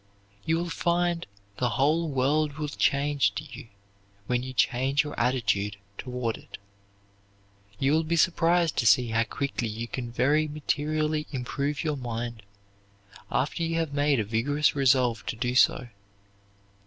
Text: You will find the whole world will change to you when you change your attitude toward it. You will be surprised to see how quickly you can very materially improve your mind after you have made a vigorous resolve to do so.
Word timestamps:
You 0.45 0.57
will 0.57 0.71
find 0.71 1.27
the 1.57 1.69
whole 1.77 2.09
world 2.09 2.53
will 2.53 2.69
change 2.69 3.35
to 3.35 3.43
you 3.43 3.67
when 4.25 4.41
you 4.41 4.51
change 4.51 5.03
your 5.03 5.13
attitude 5.19 5.77
toward 5.99 6.37
it. 6.37 6.57
You 7.77 7.91
will 7.91 8.03
be 8.03 8.15
surprised 8.15 8.77
to 8.77 8.87
see 8.87 9.09
how 9.09 9.25
quickly 9.25 9.67
you 9.67 9.87
can 9.87 10.11
very 10.11 10.47
materially 10.47 11.27
improve 11.31 11.83
your 11.83 11.97
mind 11.97 12.41
after 13.31 13.61
you 13.61 13.75
have 13.75 13.93
made 13.93 14.19
a 14.19 14.23
vigorous 14.23 14.75
resolve 14.75 15.23
to 15.27 15.35
do 15.35 15.53
so. 15.53 15.89